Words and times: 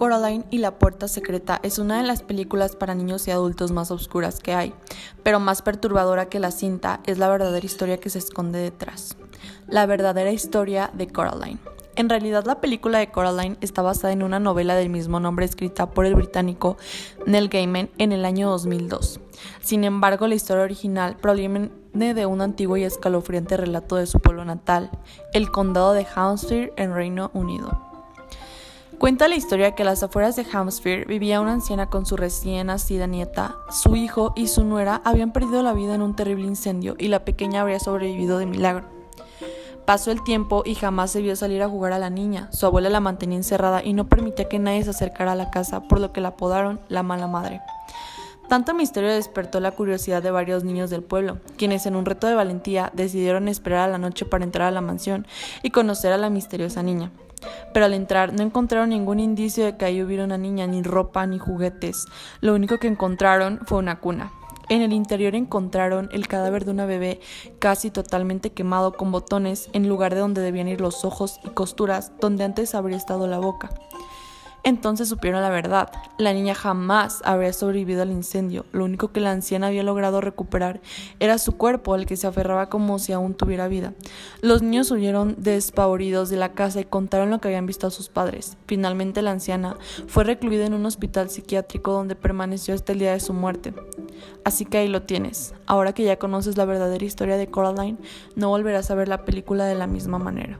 Coraline 0.00 0.46
y 0.48 0.56
la 0.56 0.78
puerta 0.78 1.08
secreta 1.08 1.60
es 1.62 1.78
una 1.78 1.98
de 1.98 2.06
las 2.06 2.22
películas 2.22 2.74
para 2.74 2.94
niños 2.94 3.28
y 3.28 3.32
adultos 3.32 3.70
más 3.70 3.90
oscuras 3.90 4.40
que 4.40 4.54
hay, 4.54 4.72
pero 5.22 5.40
más 5.40 5.60
perturbadora 5.60 6.30
que 6.30 6.40
la 6.40 6.52
cinta 6.52 7.00
es 7.04 7.18
la 7.18 7.28
verdadera 7.28 7.66
historia 7.66 8.00
que 8.00 8.08
se 8.08 8.18
esconde 8.18 8.60
detrás. 8.60 9.18
La 9.68 9.84
verdadera 9.84 10.32
historia 10.32 10.90
de 10.94 11.08
Coraline. 11.08 11.58
En 11.96 12.08
realidad 12.08 12.46
la 12.46 12.62
película 12.62 12.98
de 12.98 13.10
Coraline 13.10 13.58
está 13.60 13.82
basada 13.82 14.14
en 14.14 14.22
una 14.22 14.40
novela 14.40 14.74
del 14.74 14.88
mismo 14.88 15.20
nombre 15.20 15.44
escrita 15.44 15.90
por 15.90 16.06
el 16.06 16.14
británico 16.14 16.78
Neil 17.26 17.50
Gaiman 17.50 17.90
en 17.98 18.12
el 18.12 18.24
año 18.24 18.48
2002. 18.48 19.20
Sin 19.60 19.84
embargo, 19.84 20.26
la 20.28 20.34
historia 20.34 20.64
original 20.64 21.18
proviene 21.18 21.68
de 21.92 22.24
un 22.24 22.40
antiguo 22.40 22.78
y 22.78 22.84
escalofriante 22.84 23.58
relato 23.58 23.96
de 23.96 24.06
su 24.06 24.18
pueblo 24.18 24.46
natal, 24.46 24.90
el 25.34 25.50
condado 25.50 25.92
de 25.92 26.06
Hampshire 26.14 26.72
en 26.78 26.94
Reino 26.94 27.30
Unido. 27.34 27.89
Cuenta 29.00 29.28
la 29.28 29.34
historia 29.34 29.74
que 29.74 29.80
a 29.80 29.86
las 29.86 30.02
afueras 30.02 30.36
de 30.36 30.44
Hampshire 30.52 31.06
vivía 31.06 31.40
una 31.40 31.54
anciana 31.54 31.88
con 31.88 32.04
su 32.04 32.18
recién 32.18 32.66
nacida 32.66 33.06
nieta. 33.06 33.56
Su 33.70 33.96
hijo 33.96 34.34
y 34.36 34.46
su 34.46 34.62
nuera 34.62 35.00
habían 35.06 35.32
perdido 35.32 35.62
la 35.62 35.72
vida 35.72 35.94
en 35.94 36.02
un 36.02 36.14
terrible 36.14 36.46
incendio 36.46 36.96
y 36.98 37.08
la 37.08 37.24
pequeña 37.24 37.62
habría 37.62 37.80
sobrevivido 37.80 38.36
de 38.36 38.44
milagro. 38.44 38.84
Pasó 39.86 40.10
el 40.10 40.22
tiempo 40.22 40.64
y 40.66 40.74
jamás 40.74 41.12
se 41.12 41.22
vio 41.22 41.34
salir 41.34 41.62
a 41.62 41.68
jugar 41.70 41.94
a 41.94 41.98
la 41.98 42.10
niña. 42.10 42.50
Su 42.52 42.66
abuela 42.66 42.90
la 42.90 43.00
mantenía 43.00 43.38
encerrada 43.38 43.82
y 43.82 43.94
no 43.94 44.06
permitía 44.06 44.50
que 44.50 44.58
nadie 44.58 44.84
se 44.84 44.90
acercara 44.90 45.32
a 45.32 45.34
la 45.34 45.50
casa, 45.50 45.80
por 45.84 45.98
lo 45.98 46.12
que 46.12 46.20
la 46.20 46.28
apodaron 46.28 46.78
la 46.90 47.02
mala 47.02 47.26
madre. 47.26 47.62
Tanto 48.50 48.74
misterio 48.74 49.08
despertó 49.08 49.60
la 49.60 49.70
curiosidad 49.70 50.22
de 50.22 50.30
varios 50.30 50.62
niños 50.62 50.90
del 50.90 51.02
pueblo, 51.02 51.38
quienes 51.56 51.86
en 51.86 51.96
un 51.96 52.04
reto 52.04 52.26
de 52.26 52.34
valentía 52.34 52.90
decidieron 52.92 53.48
esperar 53.48 53.88
a 53.88 53.92
la 53.92 53.96
noche 53.96 54.26
para 54.26 54.44
entrar 54.44 54.68
a 54.68 54.72
la 54.72 54.82
mansión 54.82 55.26
y 55.62 55.70
conocer 55.70 56.12
a 56.12 56.18
la 56.18 56.28
misteriosa 56.28 56.82
niña. 56.82 57.10
Pero 57.72 57.86
al 57.86 57.94
entrar 57.94 58.32
no 58.32 58.42
encontraron 58.42 58.90
ningún 58.90 59.20
indicio 59.20 59.64
de 59.64 59.76
que 59.76 59.84
ahí 59.84 60.02
hubiera 60.02 60.24
una 60.24 60.38
niña, 60.38 60.66
ni 60.66 60.82
ropa, 60.82 61.26
ni 61.26 61.38
juguetes. 61.38 62.06
Lo 62.40 62.54
único 62.54 62.78
que 62.78 62.88
encontraron 62.88 63.60
fue 63.66 63.78
una 63.78 64.00
cuna. 64.00 64.32
En 64.70 64.82
el 64.82 64.92
interior 64.92 65.34
encontraron 65.34 66.08
el 66.12 66.28
cadáver 66.28 66.64
de 66.64 66.70
una 66.70 66.86
bebé 66.86 67.20
casi 67.58 67.90
totalmente 67.90 68.52
quemado 68.52 68.92
con 68.92 69.10
botones 69.10 69.68
en 69.72 69.88
lugar 69.88 70.14
de 70.14 70.20
donde 70.20 70.42
debían 70.42 70.68
ir 70.68 70.80
los 70.80 71.04
ojos 71.04 71.40
y 71.44 71.48
costuras 71.48 72.12
donde 72.20 72.44
antes 72.44 72.76
habría 72.76 72.96
estado 72.96 73.26
la 73.26 73.40
boca. 73.40 73.70
Entonces 74.62 75.08
supieron 75.08 75.42
la 75.42 75.50
verdad. 75.50 75.90
La 76.18 76.32
niña 76.32 76.54
jamás 76.54 77.22
habría 77.24 77.52
sobrevivido 77.52 78.02
al 78.02 78.10
incendio. 78.10 78.66
Lo 78.72 78.84
único 78.84 79.12
que 79.12 79.20
la 79.20 79.32
anciana 79.32 79.68
había 79.68 79.82
logrado 79.82 80.20
recuperar 80.20 80.80
era 81.18 81.38
su 81.38 81.52
cuerpo, 81.52 81.94
al 81.94 82.06
que 82.06 82.16
se 82.16 82.26
aferraba 82.26 82.68
como 82.68 82.98
si 82.98 83.12
aún 83.12 83.34
tuviera 83.34 83.68
vida. 83.68 83.94
Los 84.42 84.62
niños 84.62 84.90
huyeron 84.90 85.36
despavoridos 85.38 86.28
de 86.30 86.36
la 86.36 86.52
casa 86.52 86.80
y 86.80 86.84
contaron 86.84 87.30
lo 87.30 87.40
que 87.40 87.48
habían 87.48 87.66
visto 87.66 87.86
a 87.86 87.90
sus 87.90 88.08
padres. 88.08 88.56
Finalmente 88.66 89.22
la 89.22 89.30
anciana 89.30 89.76
fue 90.06 90.24
recluida 90.24 90.66
en 90.66 90.74
un 90.74 90.86
hospital 90.86 91.30
psiquiátrico 91.30 91.92
donde 91.92 92.16
permaneció 92.16 92.74
hasta 92.74 92.92
el 92.92 92.98
día 92.98 93.12
de 93.12 93.20
su 93.20 93.32
muerte. 93.32 93.74
Así 94.44 94.64
que 94.64 94.78
ahí 94.78 94.88
lo 94.88 95.02
tienes. 95.02 95.54
Ahora 95.66 95.92
que 95.92 96.04
ya 96.04 96.18
conoces 96.18 96.56
la 96.56 96.64
verdadera 96.64 97.04
historia 97.04 97.36
de 97.36 97.50
Coraline, 97.50 97.98
no 98.36 98.48
volverás 98.48 98.90
a 98.90 98.94
ver 98.94 99.08
la 99.08 99.24
película 99.24 99.64
de 99.64 99.74
la 99.74 99.86
misma 99.86 100.18
manera. 100.18 100.56